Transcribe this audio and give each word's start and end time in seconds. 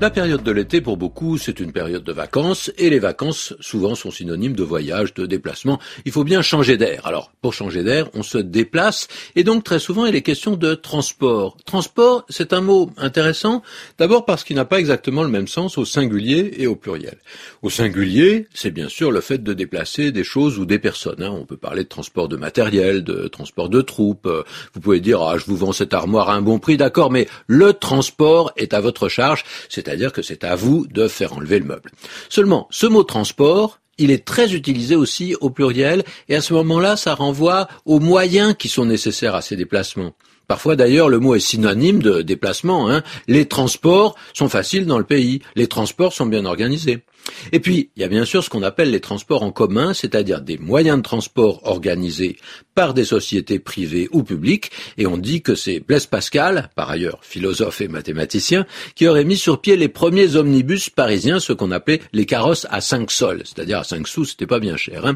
La 0.00 0.10
période 0.10 0.44
de 0.44 0.52
l'été, 0.52 0.80
pour 0.80 0.96
beaucoup, 0.96 1.38
c'est 1.38 1.58
une 1.58 1.72
période 1.72 2.04
de 2.04 2.12
vacances, 2.12 2.70
et 2.78 2.88
les 2.88 3.00
vacances, 3.00 3.54
souvent, 3.58 3.96
sont 3.96 4.12
synonymes 4.12 4.54
de 4.54 4.62
voyage, 4.62 5.12
de 5.12 5.26
déplacement. 5.26 5.80
Il 6.04 6.12
faut 6.12 6.22
bien 6.22 6.40
changer 6.40 6.76
d'air. 6.76 7.04
Alors, 7.04 7.32
pour 7.42 7.52
changer 7.52 7.82
d'air, 7.82 8.08
on 8.14 8.22
se 8.22 8.38
déplace, 8.38 9.08
et 9.34 9.42
donc, 9.42 9.64
très 9.64 9.80
souvent, 9.80 10.06
il 10.06 10.14
est 10.14 10.22
question 10.22 10.54
de 10.54 10.74
transport. 10.74 11.56
Transport, 11.66 12.24
c'est 12.28 12.52
un 12.52 12.60
mot 12.60 12.90
intéressant, 12.96 13.62
d'abord 13.98 14.24
parce 14.24 14.44
qu'il 14.44 14.54
n'a 14.54 14.64
pas 14.64 14.78
exactement 14.78 15.24
le 15.24 15.30
même 15.30 15.48
sens 15.48 15.78
au 15.78 15.84
singulier 15.84 16.54
et 16.58 16.68
au 16.68 16.76
pluriel. 16.76 17.18
Au 17.62 17.68
singulier, 17.70 18.46
c'est 18.54 18.70
bien 18.70 18.88
sûr 18.88 19.10
le 19.10 19.20
fait 19.20 19.42
de 19.42 19.52
déplacer 19.52 20.12
des 20.12 20.22
choses 20.22 20.60
ou 20.60 20.64
des 20.64 20.78
personnes. 20.78 21.24
Hein. 21.24 21.32
On 21.32 21.44
peut 21.44 21.56
parler 21.56 21.82
de 21.82 21.88
transport 21.88 22.28
de 22.28 22.36
matériel, 22.36 23.02
de 23.02 23.26
transport 23.26 23.68
de 23.68 23.80
troupes. 23.80 24.28
Vous 24.74 24.80
pouvez 24.80 25.00
dire, 25.00 25.20
ah, 25.22 25.38
je 25.38 25.44
vous 25.46 25.56
vends 25.56 25.72
cette 25.72 25.92
armoire 25.92 26.30
à 26.30 26.34
un 26.34 26.42
bon 26.42 26.60
prix, 26.60 26.76
d'accord, 26.76 27.10
mais 27.10 27.26
le 27.48 27.72
transport 27.72 28.52
est 28.56 28.74
à 28.74 28.80
votre 28.80 29.08
charge. 29.08 29.42
C'est-à-dire 29.88 30.12
que 30.12 30.20
c'est 30.20 30.44
à 30.44 30.54
vous 30.54 30.86
de 30.86 31.08
faire 31.08 31.32
enlever 31.32 31.58
le 31.58 31.64
meuble. 31.64 31.90
Seulement, 32.28 32.68
ce 32.70 32.84
mot 32.86 33.04
transport, 33.04 33.80
il 33.96 34.10
est 34.10 34.26
très 34.26 34.52
utilisé 34.54 34.96
aussi 34.96 35.34
au 35.40 35.48
pluriel, 35.48 36.04
et 36.28 36.36
à 36.36 36.42
ce 36.42 36.52
moment-là, 36.52 36.96
ça 36.96 37.14
renvoie 37.14 37.68
aux 37.86 37.98
moyens 37.98 38.54
qui 38.58 38.68
sont 38.68 38.84
nécessaires 38.84 39.34
à 39.34 39.40
ces 39.40 39.56
déplacements. 39.56 40.12
Parfois 40.46 40.76
d'ailleurs 40.76 41.08
le 41.08 41.20
mot 41.20 41.34
est 41.34 41.40
synonyme 41.40 42.02
de 42.02 42.22
déplacement. 42.22 42.90
Hein. 42.90 43.02
Les 43.28 43.46
transports 43.46 44.14
sont 44.32 44.48
faciles 44.48 44.86
dans 44.86 44.98
le 44.98 45.04
pays, 45.04 45.40
les 45.56 45.66
transports 45.66 46.12
sont 46.12 46.26
bien 46.26 46.46
organisés. 46.46 47.04
Et 47.52 47.60
puis, 47.60 47.90
il 47.96 48.00
y 48.00 48.04
a 48.04 48.08
bien 48.08 48.24
sûr 48.24 48.42
ce 48.42 48.50
qu'on 48.50 48.62
appelle 48.62 48.90
les 48.90 49.00
transports 49.00 49.42
en 49.42 49.50
commun, 49.50 49.94
c'est-à-dire 49.94 50.40
des 50.40 50.58
moyens 50.58 50.98
de 50.98 51.02
transport 51.02 51.60
organisés 51.64 52.36
par 52.74 52.94
des 52.94 53.04
sociétés 53.04 53.58
privées 53.58 54.08
ou 54.12 54.22
publiques, 54.22 54.70
et 54.98 55.06
on 55.06 55.16
dit 55.16 55.42
que 55.42 55.54
c'est 55.54 55.80
Blaise 55.80 56.06
Pascal, 56.06 56.70
par 56.76 56.90
ailleurs 56.90 57.18
philosophe 57.22 57.80
et 57.80 57.88
mathématicien, 57.88 58.66
qui 58.94 59.08
aurait 59.08 59.24
mis 59.24 59.36
sur 59.36 59.60
pied 59.60 59.76
les 59.76 59.88
premiers 59.88 60.36
omnibus 60.36 60.90
parisiens, 60.90 61.40
ce 61.40 61.52
qu'on 61.52 61.72
appelait 61.72 62.00
les 62.12 62.26
carrosses 62.26 62.66
à 62.70 62.80
5 62.80 63.10
sols, 63.10 63.42
c'est-à-dire 63.44 63.80
à 63.80 63.84
5 63.84 64.06
sous, 64.06 64.24
c'était 64.24 64.46
pas 64.46 64.60
bien 64.60 64.76
cher. 64.76 65.06
Hein. 65.06 65.14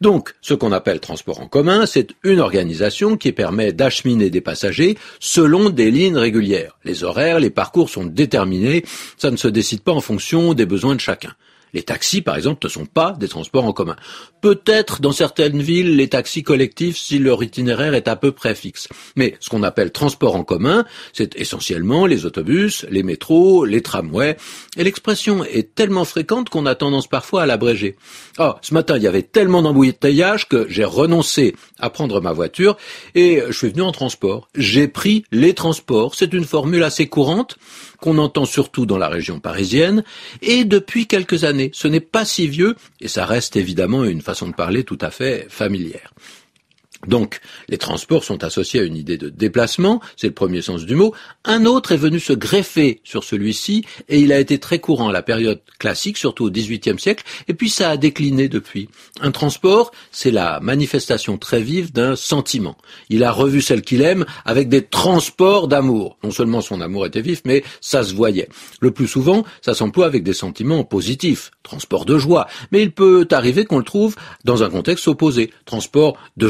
Donc, 0.00 0.34
ce 0.40 0.54
qu'on 0.54 0.72
appelle 0.72 1.00
transport 1.00 1.40
en 1.40 1.48
commun, 1.48 1.86
c'est 1.86 2.10
une 2.22 2.40
organisation 2.40 3.16
qui 3.16 3.32
permet 3.32 3.72
d'acheminer 3.72 4.30
des 4.30 4.40
passagers 4.40 4.96
selon 5.18 5.70
des 5.70 5.90
lignes 5.90 6.18
régulières. 6.18 6.78
Les 6.84 7.04
horaires, 7.04 7.40
les 7.40 7.50
parcours 7.50 7.90
sont 7.90 8.04
déterminés, 8.04 8.84
ça 9.16 9.30
ne 9.30 9.36
se 9.36 9.48
décide 9.48 9.80
pas 9.80 9.92
en 9.92 10.00
fonction 10.00 10.54
des 10.54 10.66
besoins 10.66 10.94
de 10.94 11.00
chacun. 11.00 11.34
Les 11.72 11.82
taxis, 11.82 12.20
par 12.20 12.36
exemple, 12.36 12.66
ne 12.66 12.68
sont 12.68 12.86
pas 12.86 13.12
des 13.18 13.28
transports 13.28 13.64
en 13.64 13.72
commun. 13.72 13.96
Peut-être 14.42 15.00
dans 15.00 15.12
certaines 15.12 15.62
villes, 15.62 15.96
les 15.96 16.08
taxis 16.08 16.42
collectifs 16.42 16.98
si 16.98 17.18
leur 17.18 17.42
itinéraire 17.42 17.94
est 17.94 18.08
à 18.08 18.16
peu 18.16 18.32
près 18.32 18.54
fixe. 18.54 18.88
Mais 19.16 19.36
ce 19.40 19.48
qu'on 19.48 19.62
appelle 19.62 19.90
transport 19.90 20.36
en 20.36 20.44
commun, 20.44 20.84
c'est 21.12 21.34
essentiellement 21.36 22.06
les 22.06 22.26
autobus, 22.26 22.84
les 22.90 23.02
métros, 23.02 23.64
les 23.64 23.80
tramways. 23.80 24.36
Et 24.76 24.84
l'expression 24.84 25.44
est 25.44 25.74
tellement 25.74 26.04
fréquente 26.04 26.50
qu'on 26.50 26.66
a 26.66 26.74
tendance 26.74 27.06
parfois 27.06 27.42
à 27.42 27.46
l'abréger. 27.46 27.96
Oh, 28.38 28.52
ce 28.60 28.74
matin, 28.74 28.96
il 28.96 29.02
y 29.02 29.06
avait 29.06 29.22
tellement 29.22 29.62
d'embouteillages 29.62 30.48
que 30.48 30.66
j'ai 30.68 30.84
renoncé 30.84 31.54
à 31.78 31.88
prendre 31.88 32.20
ma 32.20 32.32
voiture 32.32 32.76
et 33.14 33.42
je 33.46 33.52
suis 33.52 33.68
venu 33.68 33.82
en 33.82 33.92
transport. 33.92 34.48
J'ai 34.54 34.88
pris 34.88 35.24
les 35.32 35.54
transports. 35.54 36.14
C'est 36.14 36.32
une 36.34 36.44
formule 36.44 36.82
assez 36.82 37.06
courante 37.06 37.56
qu'on 38.02 38.18
entend 38.18 38.44
surtout 38.44 38.84
dans 38.84 38.98
la 38.98 39.08
région 39.08 39.38
parisienne 39.38 40.02
et 40.42 40.64
depuis 40.64 41.06
quelques 41.06 41.44
années. 41.44 41.70
Ce 41.72 41.86
n'est 41.86 42.00
pas 42.00 42.24
si 42.24 42.48
vieux 42.48 42.74
et 43.00 43.08
ça 43.08 43.24
reste 43.24 43.54
évidemment 43.56 44.04
une 44.04 44.20
façon 44.20 44.48
de 44.48 44.54
parler 44.54 44.82
tout 44.82 44.98
à 45.00 45.10
fait 45.10 45.46
familière. 45.48 46.12
Donc, 47.08 47.40
les 47.68 47.78
transports 47.78 48.22
sont 48.22 48.44
associés 48.44 48.80
à 48.80 48.84
une 48.84 48.96
idée 48.96 49.18
de 49.18 49.28
déplacement, 49.28 50.00
c'est 50.16 50.28
le 50.28 50.34
premier 50.34 50.62
sens 50.62 50.86
du 50.86 50.94
mot. 50.94 51.14
Un 51.44 51.66
autre 51.66 51.92
est 51.92 51.96
venu 51.96 52.20
se 52.20 52.32
greffer 52.32 53.00
sur 53.02 53.24
celui-ci, 53.24 53.84
et 54.08 54.20
il 54.20 54.32
a 54.32 54.38
été 54.38 54.58
très 54.58 54.78
courant 54.78 55.08
à 55.08 55.12
la 55.12 55.22
période 55.22 55.60
classique, 55.78 56.16
surtout 56.16 56.44
au 56.44 56.50
XVIIIe 56.50 56.98
siècle, 56.98 57.24
et 57.48 57.54
puis 57.54 57.70
ça 57.70 57.90
a 57.90 57.96
décliné 57.96 58.48
depuis. 58.48 58.88
Un 59.20 59.32
transport, 59.32 59.90
c'est 60.12 60.30
la 60.30 60.60
manifestation 60.60 61.38
très 61.38 61.60
vive 61.60 61.92
d'un 61.92 62.14
sentiment. 62.14 62.76
Il 63.08 63.24
a 63.24 63.32
revu 63.32 63.62
celle 63.62 63.82
qu'il 63.82 64.02
aime 64.02 64.24
avec 64.44 64.68
des 64.68 64.82
transports 64.82 65.66
d'amour. 65.66 66.18
Non 66.22 66.30
seulement 66.30 66.60
son 66.60 66.80
amour 66.80 67.06
était 67.06 67.20
vif, 67.20 67.42
mais 67.44 67.64
ça 67.80 68.04
se 68.04 68.14
voyait. 68.14 68.48
Le 68.80 68.92
plus 68.92 69.08
souvent, 69.08 69.44
ça 69.60 69.74
s'emploie 69.74 70.06
avec 70.06 70.22
des 70.22 70.34
sentiments 70.34 70.84
positifs, 70.84 71.50
transport 71.64 72.04
de 72.04 72.16
joie, 72.16 72.46
mais 72.70 72.82
il 72.82 72.92
peut 72.92 73.26
arriver 73.32 73.64
qu'on 73.64 73.78
le 73.78 73.84
trouve 73.84 74.14
dans 74.44 74.62
un 74.62 74.70
contexte 74.70 75.08
opposé, 75.08 75.50
transport 75.64 76.16
de 76.36 76.48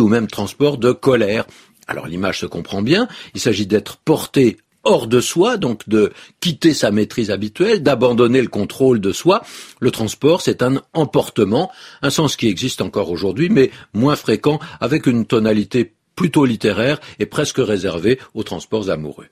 ou 0.00 0.08
même 0.08 0.26
transport 0.26 0.78
de 0.78 0.92
colère. 0.92 1.46
Alors 1.86 2.06
l'image 2.06 2.40
se 2.40 2.46
comprend 2.46 2.82
bien, 2.82 3.08
il 3.34 3.40
s'agit 3.40 3.66
d'être 3.66 3.96
porté 3.98 4.58
hors 4.82 5.06
de 5.06 5.20
soi, 5.20 5.56
donc 5.56 5.88
de 5.88 6.12
quitter 6.40 6.72
sa 6.72 6.90
maîtrise 6.90 7.30
habituelle, 7.30 7.82
d'abandonner 7.82 8.40
le 8.40 8.48
contrôle 8.48 9.00
de 9.00 9.12
soi. 9.12 9.42
Le 9.80 9.90
transport, 9.90 10.40
c'est 10.40 10.62
un 10.62 10.80
emportement, 10.94 11.70
un 12.02 12.10
sens 12.10 12.36
qui 12.36 12.48
existe 12.48 12.80
encore 12.80 13.10
aujourd'hui, 13.10 13.48
mais 13.48 13.70
moins 13.94 14.16
fréquent, 14.16 14.60
avec 14.80 15.06
une 15.06 15.26
tonalité 15.26 15.92
plutôt 16.14 16.44
littéraire 16.44 17.00
et 17.18 17.26
presque 17.26 17.58
réservée 17.58 18.18
aux 18.34 18.42
transports 18.42 18.90
amoureux. 18.90 19.26